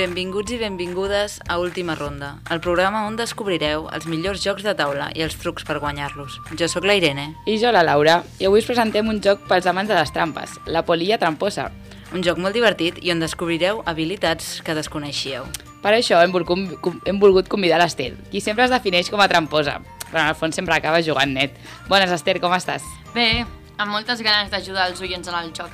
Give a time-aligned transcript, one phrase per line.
[0.00, 5.10] Benvinguts i benvingudes a Última Ronda, el programa on descobrireu els millors jocs de taula
[5.12, 6.38] i els trucs per guanyar-los.
[6.56, 9.68] Jo sóc la Irene, I jo, la Laura, i avui us presentem un joc pels
[9.68, 11.68] amants de les trampes, la polilla tramposa.
[12.14, 15.44] un joc molt divertit i on descobrireu habilitats que desconeixíeu.
[15.82, 19.82] Per això hem volgut, hem volgut convidar l'Ester, qui sempre es defineix com a tramposa,
[20.08, 21.52] però en el fons sempre acaba jugant net.
[21.88, 22.82] Bones, Esther, com estàs?
[23.14, 23.44] Bé,
[23.76, 25.70] amb moltes ganes d'ajudar els oients en el joc.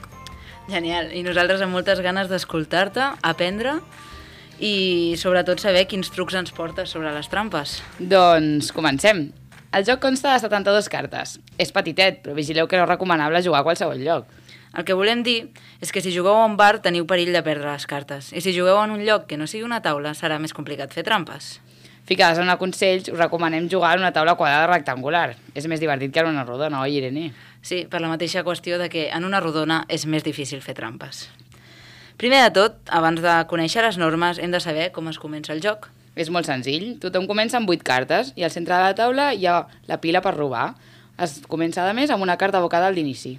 [0.67, 3.79] Genial, i nosaltres amb moltes ganes d'escoltar-te, aprendre
[4.61, 7.81] i sobretot saber quins trucs ens portes sobre les trampes.
[7.99, 9.29] Doncs comencem.
[9.77, 11.37] El joc consta de 72 cartes.
[11.61, 14.31] És petitet, però vigileu que no és recomanable jugar a qualsevol lloc.
[14.77, 15.49] El que volem dir
[15.81, 18.53] és que si jugueu a un bar teniu perill de perdre les cartes i si
[18.57, 21.57] jugueu en un lloc que no sigui una taula serà més complicat fer trampes.
[22.07, 25.35] Ficades en una consells, us recomanem jugar en una taula quadrada rectangular.
[25.59, 27.33] És més divertit que en una rodona, oi, Irene?
[27.67, 31.25] Sí, per la mateixa qüestió de que en una rodona és més difícil fer trampes.
[32.17, 35.61] Primer de tot, abans de conèixer les normes, hem de saber com es comença el
[35.61, 35.91] joc.
[36.17, 36.95] És molt senzill.
[37.03, 40.23] Tothom comença amb 8 cartes i al centre de la taula hi ha la pila
[40.25, 40.71] per robar.
[41.21, 43.35] Es comença, a més, amb una carta abocada al d'inici.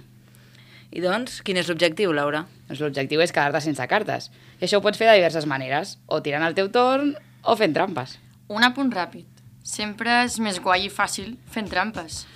[0.94, 2.44] I doncs, quin és l'objectiu, Laura?
[2.68, 4.30] Doncs l'objectiu és quedar-te sense cartes.
[4.60, 7.74] I això ho pots fer de diverses maneres, o tirant al teu torn o fent
[7.74, 8.14] trampes.
[8.46, 9.26] Un apunt ràpid.
[9.66, 12.28] Sempre és més guai i fàcil fent trampes.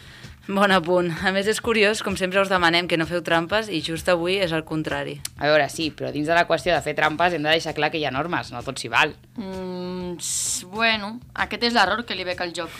[0.48, 1.06] Bon apunt.
[1.22, 4.40] A més, és curiós, com sempre us demanem que no feu trampes i just avui
[4.42, 5.20] és el contrari.
[5.38, 7.92] A veure, sí, però dins de la qüestió de fer trampes hem de deixar clar
[7.92, 9.14] que hi ha normes, no tot s'hi val.
[9.38, 10.16] Mm,
[10.74, 11.12] bueno,
[11.46, 12.74] aquest és l'error que li bec al joc.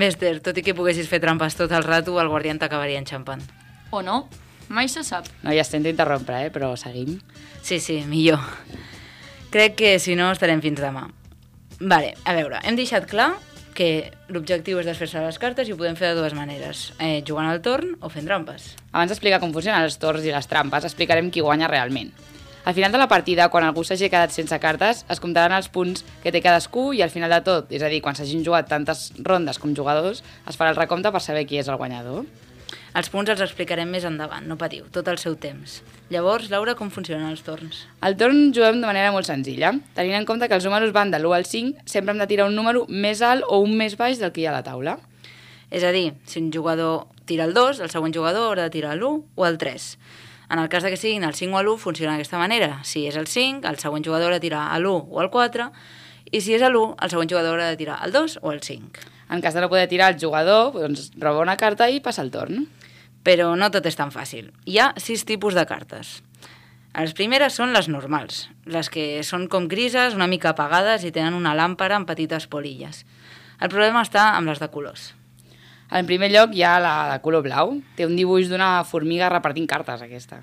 [0.00, 3.44] Mester, tot i que poguessis fer trampes tot el rato, el guardián t'acabaria enxampant.
[3.92, 4.22] O no?
[4.72, 5.28] Mai se sap.
[5.42, 6.50] No, ja estem d'interrompre, eh?
[6.52, 7.18] però seguim.
[7.60, 8.40] Sí, sí, millor.
[9.52, 11.04] Crec que si no estarem fins demà.
[11.80, 13.34] Vale, a veure, hem deixat clar
[13.78, 17.46] que l'objectiu és desfer-se les cartes i ho podem fer de dues maneres, eh, jugant
[17.46, 18.72] al torn o fent trampes.
[18.90, 22.10] Abans d'explicar com funcionen els torns i les trampes, explicarem qui guanya realment.
[22.68, 26.02] Al final de la partida, quan algú s'hagi quedat sense cartes, es comptaran els punts
[26.24, 29.12] que té cadascú i al final de tot, és a dir, quan s'hagin jugat tantes
[29.24, 32.26] rondes com jugadors, es farà el recompte per saber qui és el guanyador.
[32.98, 35.76] Els punts els explicarem més endavant, no patiu, tot el seu temps.
[36.10, 37.84] Llavors, Laura, com funcionen els torns?
[38.02, 39.70] Al torn juguem de manera molt senzilla.
[39.94, 42.48] Tenint en compte que els números van de l'1 al 5, sempre hem de tirar
[42.48, 44.96] un número més alt o un més baix del que hi ha a la taula.
[45.70, 48.96] És a dir, si un jugador tira el 2, el següent jugador haurà de tirar
[48.96, 49.86] l'1 o el 3.
[50.50, 52.80] En el cas de que siguin el 5 o l'1, funciona d'aquesta manera.
[52.82, 55.68] Si és el 5, el següent jugador haurà de tirar l'1 o el 4,
[56.32, 59.06] i si és l'1, el següent jugador haurà de tirar el 2 o el 5.
[59.30, 62.32] En cas de no poder tirar el jugador, doncs roba una carta i passa el
[62.32, 62.66] torn.
[63.28, 64.46] Però no tot és tan fàcil.
[64.64, 66.22] Hi ha sis tipus de cartes.
[66.96, 71.36] Les primeres són les normals, les que són com grises, una mica apagades i tenen
[71.36, 73.02] una làmpara amb petites polilles.
[73.60, 75.10] El problema està amb les de colors.
[75.92, 77.76] En primer lloc hi ha la de color blau.
[78.00, 80.40] Té un dibuix d'una formiga repartint cartes, aquesta.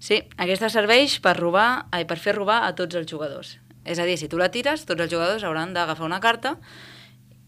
[0.00, 3.58] Sí, aquesta serveix per robar, ai, per fer robar a tots els jugadors.
[3.84, 6.56] És a dir, si tu la tires, tots els jugadors hauran d'agafar una carta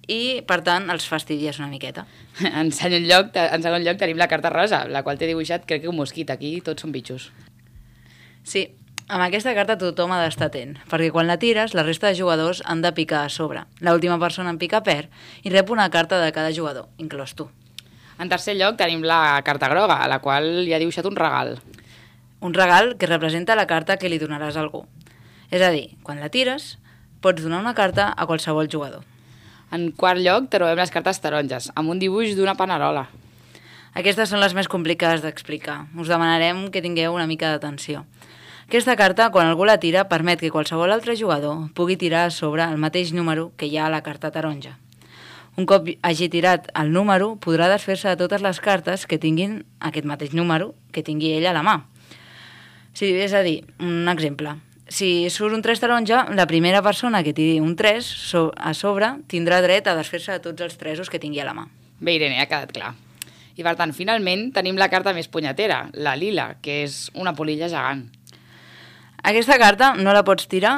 [0.07, 2.07] i, per tant, els fastidies una miqueta.
[2.47, 5.83] En segon, lloc, en segon lloc tenim la carta rosa, la qual té dibuixat crec
[5.85, 6.31] que un mosquit.
[6.31, 7.31] Aquí tots són bitxos.
[8.47, 8.69] Sí,
[9.07, 12.63] amb aquesta carta tothom ha d'estar atent, perquè quan la tires, la resta de jugadors
[12.67, 13.65] han de picar a sobre.
[13.79, 15.11] L'última persona en pica perd
[15.43, 17.49] i rep una carta de cada jugador, inclòs tu.
[18.19, 21.59] En tercer lloc tenim la carta groga, a la qual hi ha dibuixat un regal.
[22.41, 24.87] Un regal que representa la carta que li donaràs a algú.
[25.51, 26.77] És a dir, quan la tires,
[27.21, 29.05] pots donar una carta a qualsevol jugador.
[29.75, 33.09] En quart lloc trobem les cartes taronges, amb un dibuix d'una panerola.
[33.97, 35.87] Aquestes són les més complicades d'explicar.
[35.99, 38.05] Us demanarem que tingueu una mica d'atenció.
[38.67, 42.67] Aquesta carta, quan algú la tira, permet que qualsevol altre jugador pugui tirar a sobre
[42.67, 44.77] el mateix número que hi ha a la carta taronja.
[45.57, 50.05] Un cop hagi tirat el número, podrà desfer-se de totes les cartes que tinguin aquest
[50.05, 51.79] mateix número que tingui ell a la mà.
[52.93, 54.53] Sí, és a dir, un exemple.
[54.89, 59.09] Si surt un 3 taronja, la primera persona que tiri un 3 so a sobre
[59.27, 61.67] tindrà dret a desfer-se de tots els tresos que tingui a la mà.
[61.99, 62.93] Bé, Irene, ha quedat clar.
[63.57, 67.71] I per tant, finalment, tenim la carta més punyetera, la lila, que és una polilla
[67.73, 68.05] gegant.
[69.27, 70.77] Aquesta carta no la pots tirar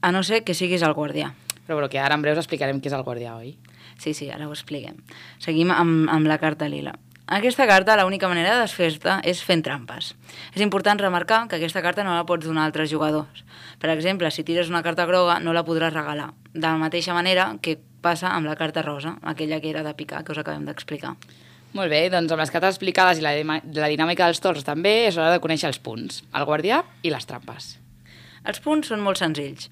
[0.00, 1.30] a no ser que siguis el guardià.
[1.68, 3.54] Però, però que ara en breus explicarem què és el guardià, oi?
[4.00, 4.96] Sí, sí, ara ho expliquem.
[5.38, 6.96] Seguim amb, amb la carta lila.
[7.30, 10.14] Aquesta carta, l'única manera de desfer-te és fent trampes.
[10.50, 13.44] És important remarcar que aquesta carta no la pots donar a altres jugadors.
[13.78, 16.32] Per exemple, si tires una carta groga, no la podràs regalar.
[16.52, 20.24] De la mateixa manera que passa amb la carta rosa, aquella que era de picar,
[20.24, 21.14] que us acabem d'explicar.
[21.72, 23.36] Molt bé, doncs amb les cartes explicades i la,
[23.78, 27.28] la dinàmica dels torns també és hora de conèixer els punts, el guardià i les
[27.30, 27.76] trampes.
[28.42, 29.68] Els punts són molt senzills.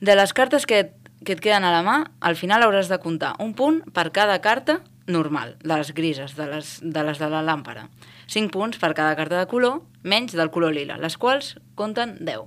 [0.00, 2.96] De les cartes que, et- que et queden a la mà, al final hauràs de
[3.02, 7.28] comptar un punt per cada carta normal, de les grises, de les de, les de
[7.30, 7.88] la làmpara.
[8.30, 12.46] 5 punts per cada carta de color, menys del color lila, les quals compten 10.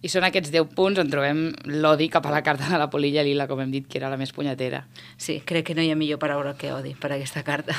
[0.00, 3.24] I són aquests 10 punts on trobem l'odi cap a la carta de la polilla
[3.26, 4.86] lila, com hem dit, que era la més punyetera.
[5.20, 7.76] Sí, crec que no hi ha millor paraula que odi per aquesta carta.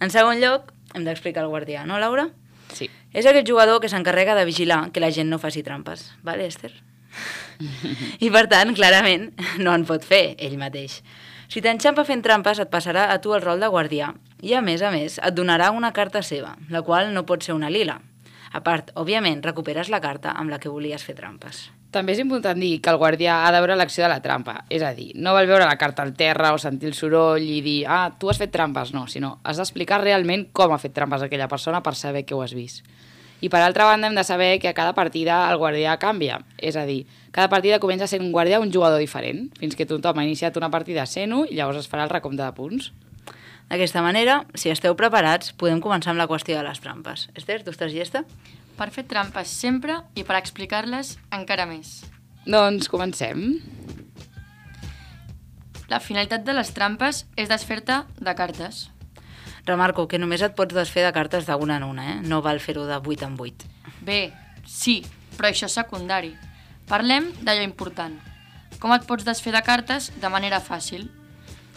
[0.00, 2.30] En segon lloc, hem d'explicar el guardià, no, Laura?
[2.72, 2.88] Sí.
[3.12, 6.12] És aquest jugador que s'encarrega de vigilar que la gent no faci trampes.
[6.24, 6.72] Vale, Esther?
[8.24, 11.02] I per tant, clarament, no en pot fer ell mateix.
[11.48, 14.10] Si t'enxampa fent trampes, et passarà a tu el rol de guardià.
[14.44, 17.54] I a més a més, et donarà una carta seva, la qual no pot ser
[17.56, 18.02] una lila.
[18.52, 21.70] A part, òbviament, recuperes la carta amb la que volies fer trampes.
[21.88, 24.58] També és important dir que el guardià ha de veure l'acció de la trampa.
[24.68, 27.62] És a dir, no vol veure la carta al terra o sentir el soroll i
[27.64, 31.24] dir ah, tu has fet trampes, no, sinó has d'explicar realment com ha fet trampes
[31.24, 32.84] aquella persona per saber que ho has vist.
[33.40, 36.40] I per altra banda hem de saber que a cada partida el guardià canvia.
[36.58, 40.18] És a dir, cada partida comença sent un guardià un jugador diferent, fins que tothom
[40.18, 42.90] ha iniciat una partida sent-ho i llavors es farà el recompte de punts.
[43.68, 47.28] D'aquesta manera, si esteu preparats, podem començar amb la qüestió de les trampes.
[47.36, 48.24] Esther, tu estàs llesta?
[48.78, 52.00] Per fer trampes sempre i per explicar-les encara més.
[52.48, 53.58] Doncs comencem.
[55.88, 58.88] La finalitat de les trampes és desfer-te de cartes.
[59.68, 62.16] Remarco que només et pots desfer de cartes de una en una, eh?
[62.24, 63.68] No val fer-ho de 8 en 8.
[64.00, 64.32] Bé,
[64.64, 65.02] sí,
[65.36, 66.32] però això és secundari.
[66.88, 68.16] Parlem d'allò important.
[68.80, 71.10] Com et pots desfer de cartes de manera fàcil?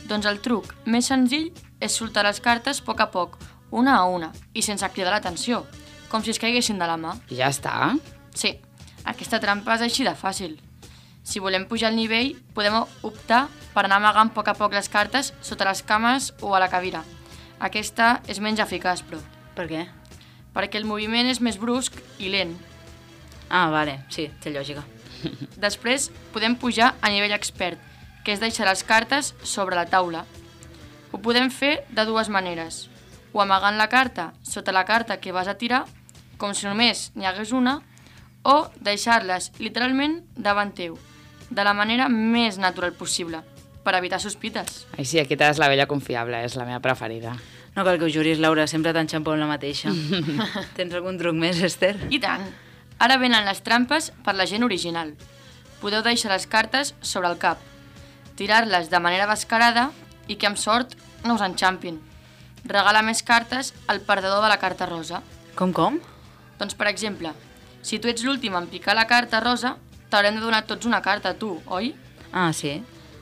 [0.07, 1.51] Doncs el truc més senzill
[1.83, 3.37] és soltar les cartes a poc a poc,
[3.71, 5.65] una a una, i sense cridar l'atenció,
[6.09, 7.15] com si es caiguessin de la mà.
[7.29, 7.95] I ja està.
[8.35, 8.55] Sí,
[9.03, 10.59] aquesta trampa és així de fàcil.
[11.23, 14.89] Si volem pujar el nivell, podem optar per anar amagant a poc a poc les
[14.89, 17.03] cartes sota les cames o a la cadira.
[17.61, 19.19] Aquesta és menys eficaç, però,
[19.55, 19.87] Per què?
[20.51, 22.57] perquè el moviment és més brusc i lent.
[23.49, 24.83] Ah, vale, sí, té lògica.
[25.65, 27.79] Després podem pujar a nivell expert,
[28.25, 30.25] que és deixar les cartes sobre la taula.
[31.11, 32.87] Ho podem fer de dues maneres.
[33.33, 35.85] O amagant la carta sota la carta que vas a tirar,
[36.37, 37.79] com si només n'hi hagués una,
[38.43, 40.97] o deixar-les literalment davant teu,
[41.51, 43.43] de la manera més natural possible,
[43.85, 44.85] per evitar sospites.
[44.97, 47.35] Ai, sí, aquesta és la vella confiable, és la meva preferida.
[47.75, 49.93] No cal que ho juris, Laura, sempre t'enxampo amb la mateixa.
[50.77, 51.95] Tens algun truc més, Esther?
[52.11, 52.43] I tant!
[53.01, 55.13] Ara venen les trampes per la gent original.
[55.81, 57.61] Podeu deixar les cartes sobre el cap,
[58.37, 59.89] tirar-les de manera descarada
[60.27, 60.93] i que amb sort
[61.25, 61.97] no us enxampin.
[62.67, 65.23] Regala més cartes al perdedor de la carta rosa.
[65.55, 65.97] Com, com?
[66.59, 67.31] Doncs, per exemple,
[67.81, 69.77] si tu ets l'últim en picar la carta rosa,
[70.11, 71.95] t'haurem de donar tots una carta a tu, oi?
[72.31, 72.77] Ah, sí?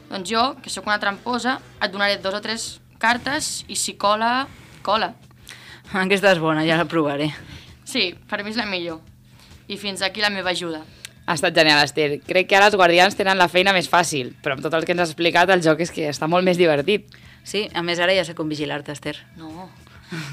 [0.09, 2.67] Doncs jo, que sóc una tramposa, et donaré dos o tres
[2.99, 4.47] cartes i si cola,
[4.85, 5.13] cola.
[5.89, 7.31] Aquesta és bona, ja la provaré.
[7.89, 8.99] Sí, per mi és la millor.
[9.69, 10.83] I fins aquí la meva ajuda.
[11.25, 12.19] Ha estat genial, Esther.
[12.25, 14.93] Crec que ara els guardians tenen la feina més fàcil, però amb tot el que
[14.95, 17.09] ens has explicat, el joc és que està molt més divertit.
[17.45, 19.15] Sí, a més ara ja sé com vigilar-te, Esther.
[19.37, 19.69] No,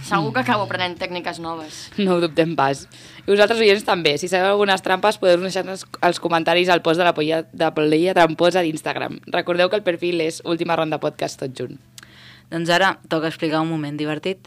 [0.08, 1.86] segur que acabo aprenent tècniques noves.
[2.00, 2.86] No ho dubtem pas.
[3.26, 4.16] I vosaltres, oients, també.
[4.20, 8.16] Si sabeu algunes trampes, podeu deixar els, comentaris al post de la polla, de Polilla
[8.16, 9.20] Tramposa d'Instagram.
[9.36, 11.76] Recordeu que el perfil és Última Ronda Podcast tot junt.
[12.50, 14.46] Doncs ara toca explicar un moment divertit.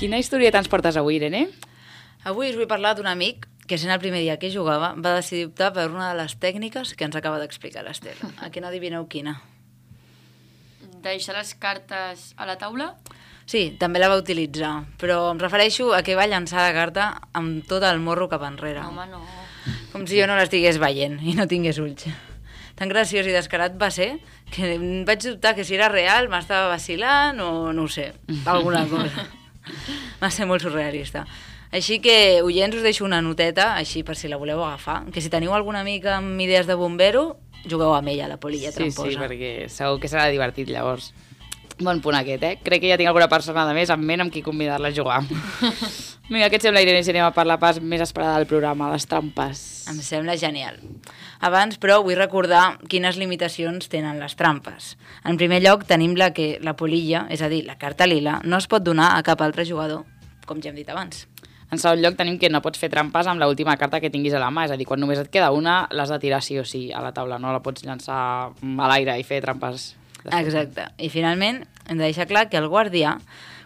[0.00, 1.42] Quina historieta ens portes avui, Irene?
[2.24, 5.50] Avui us vull parlar d'un amic que sent el primer dia que jugava va decidir
[5.50, 8.16] optar per una de les tècniques que ens acaba d'explicar l'Esther.
[8.40, 9.36] A què no adivineu quina?
[11.04, 12.94] Deixar les cartes a la taula?
[13.50, 17.64] Sí, també la va utilitzar, però em refereixo a que va llançar la carta amb
[17.66, 18.84] tot el morro cap enrere.
[18.86, 19.22] Home, no.
[19.90, 22.06] Com si jo no l'estigués veient i no tingués ulls.
[22.78, 24.12] Tan graciós i descarat va ser
[24.54, 24.76] que
[25.06, 28.12] vaig dubtar que si era real, m'estava vacilant o no ho sé,
[28.46, 29.26] alguna cosa.
[30.22, 31.26] va ser molt surrealista.
[31.74, 35.30] Així que, oients, us deixo una noteta, així per si la voleu agafar, que si
[35.30, 39.10] teniu alguna amiga amb idees de bombero, jugueu amb ella, la polilla Sí, tramposa.
[39.10, 41.12] sí, perquè segur que serà divertit llavors.
[41.80, 42.56] Bon punt aquest, eh?
[42.60, 45.22] Crec que ja tinc alguna persona de més en ment amb qui convidar-la a jugar.
[46.30, 48.90] Vinga, què et sembla, Irene, si anem a per la pas més esperada del programa,
[48.92, 49.62] les trampes?
[49.90, 50.76] Em sembla genial.
[51.42, 54.92] Abans, però, vull recordar quines limitacions tenen les trampes.
[55.24, 58.60] En primer lloc, tenim la que la polilla, és a dir, la carta lila, no
[58.60, 60.04] es pot donar a cap altre jugador,
[60.46, 61.24] com ja hem dit abans.
[61.70, 64.42] En segon lloc, tenim que no pots fer trampes amb l'última carta que tinguis a
[64.42, 66.66] la mà, és a dir, quan només et queda una, l'has de tirar sí o
[66.66, 68.20] sí a la taula, no la pots llançar
[68.52, 69.94] a l'aire i fer trampes.
[70.28, 70.88] Exacte.
[70.98, 73.16] I finalment hem de deixar clar que el guardià,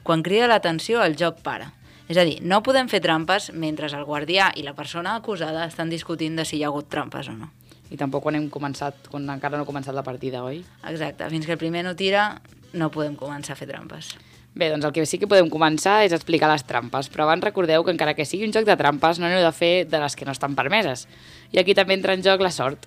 [0.04, 1.72] quan crida l'atenció, el joc para.
[2.08, 5.90] És a dir, no podem fer trampes mentre el guardià i la persona acusada estan
[5.90, 7.50] discutint de si hi ha hagut trampes o no.
[7.90, 10.62] I tampoc quan hem començat, quan encara no ha començat la partida, oi?
[10.90, 11.28] Exacte.
[11.32, 12.40] Fins que el primer no tira,
[12.74, 14.14] no podem començar a fer trampes.
[14.54, 17.82] Bé, doncs el que sí que podem començar és explicar les trampes, però abans recordeu
[17.82, 20.26] que encara que sigui un joc de trampes no n'heu de fer de les que
[20.28, 21.08] no estan permeses.
[21.50, 22.86] I aquí també entra en joc la sort.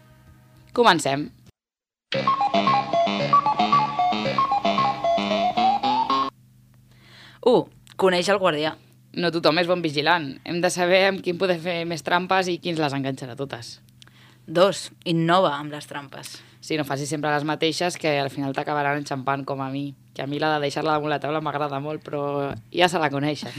[0.77, 1.27] Comencem.
[7.47, 7.67] 1.
[7.95, 8.73] Coneix el guardià.
[9.17, 10.33] No tothom és bon vigilant.
[10.45, 13.77] Hem de saber amb quin poder fer més trampes i quins les enganxarà totes.
[14.47, 14.81] 2.
[15.11, 16.35] Innova amb les trampes.
[16.59, 19.93] Si no facis sempre les mateixes, que al final t'acabaran enxampant com a mi.
[20.13, 23.09] Que a mi la de deixar-la damunt la taula m'agrada molt, però ja se la
[23.13, 23.55] coneixen.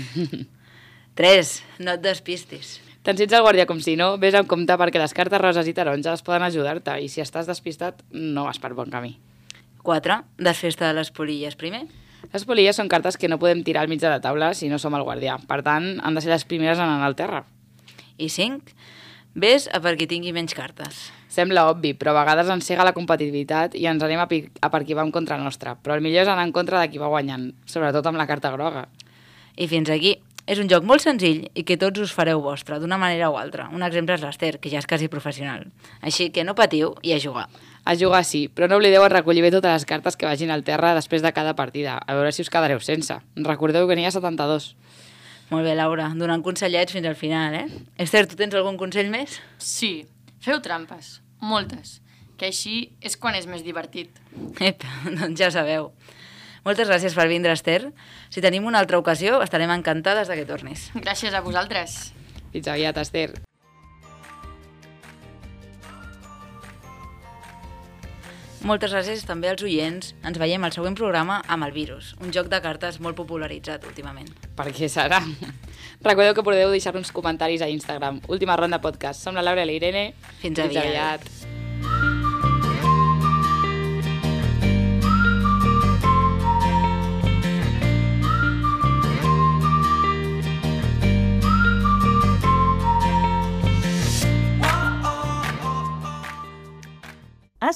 [1.19, 1.53] 3.
[1.81, 2.77] No et despistis.
[3.03, 5.71] Tant si ets el guàrdia com si no, vés amb compte perquè les cartes roses
[5.71, 9.15] i taronges poden ajudar-te i si estàs despistat no vas per bon camí.
[9.83, 10.21] 4.
[10.45, 11.87] Desfesta de les polilles primer.
[12.33, 14.79] Les polilles són cartes que no podem tirar al mig de la taula si no
[14.79, 15.39] som el guardià.
[15.49, 17.45] Per tant, han de ser les primeres en anar al terra.
[18.19, 18.75] I 5.
[19.39, 21.09] Ves a per qui tingui menys cartes.
[21.31, 24.81] Sembla obvi, però a vegades ens cega la competitivitat i ens anem a, a per
[24.85, 25.77] qui va en contra nostra.
[25.79, 28.51] Però el millor és anar en contra de qui va guanyant, sobretot amb la carta
[28.57, 28.89] groga.
[29.57, 30.17] I fins aquí.
[30.49, 33.67] És un joc molt senzill i que tots us fareu vostre, d'una manera o altra.
[33.69, 35.67] Un exemple és l'Ester, que ja és quasi professional.
[36.01, 37.51] Així que no patiu i a jugar.
[37.85, 40.65] A jugar sí, però no oblideu a recollir bé totes les cartes que vagin al
[40.65, 43.17] terra després de cada partida, a veure si us quedareu sense.
[43.37, 44.75] Recordeu que n'hi ha 72.
[45.49, 47.65] Molt bé, Laura, donant consellets fins al final, eh?
[47.97, 49.39] Esther, tu tens algun consell més?
[49.57, 50.05] Sí,
[50.45, 52.03] feu trampes, moltes,
[52.37, 54.13] que així és quan és més divertit.
[54.61, 54.85] Ep,
[55.19, 55.95] doncs ja sabeu.
[56.69, 57.95] Moltes gràcies per vindre, Esther.
[58.29, 60.91] Si tenim una altra ocasió, estarem encantades de que tornis.
[60.99, 62.11] Gràcies a vosaltres.
[62.53, 63.48] Fins aviat, Esther.
[68.69, 70.11] Moltes gràcies també als oients.
[70.29, 74.29] Ens veiem al següent programa amb el Virus, un joc de cartes molt popularitzat últimament.
[74.59, 75.23] Per què serà?
[76.09, 78.21] Recordeu que podeu deixar-nos comentaris a Instagram.
[78.29, 79.25] Última ronda podcast.
[79.25, 80.11] Som la Laura i la Irene.
[80.43, 80.85] Fins aviat.
[80.85, 81.58] aviat.